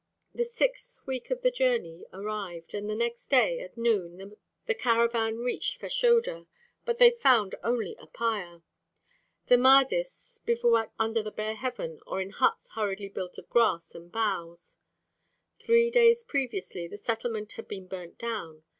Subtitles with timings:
[0.33, 2.73] The sixth week of the journey arrived.
[2.73, 4.35] On the next day at noon
[4.65, 6.47] the caravan reached Fashoda,
[6.85, 8.63] but they found only a pyre.
[9.45, 14.11] The Mahdists bivouacked under the bare heaven or in huts hurriedly built of grass and
[14.11, 14.77] boughs.
[15.59, 18.63] Three days previously the settlement had been burnt down.